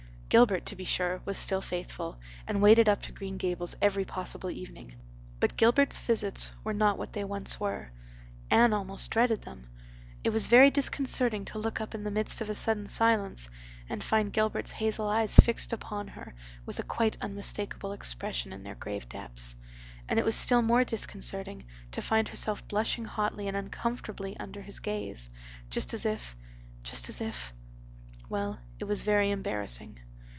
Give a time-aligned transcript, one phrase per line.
[0.31, 2.17] Gilbert, to be sure, was still faithful,
[2.47, 4.93] and waded up to Green Gables every possible evening.
[5.41, 7.91] But Gilbert's visits were not what they once were.
[8.49, 9.67] Anne almost dreaded them.
[10.23, 13.49] It was very disconcerting to look up in the midst of a sudden silence
[13.89, 16.33] and find Gilbert's hazel eyes fixed upon her
[16.65, 19.57] with a quite unmistakable expression in their grave depths;
[20.07, 24.79] and it was still more disconcerting to find herself blushing hotly and uncomfortably under his
[24.79, 25.29] gaze,
[25.69, 29.99] just as if—just as if—well, it was very embarrassing.